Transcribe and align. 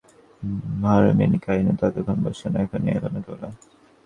হরিমোহিনী 0.83 1.37
কহিলেন, 1.45 1.75
ততক্ষণ 1.81 2.17
বোসো-না, 2.23 2.57
এখনই 2.65 2.91
এল 2.91 3.05
বলে। 3.27 3.47